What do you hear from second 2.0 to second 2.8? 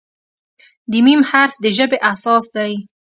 اساس دی.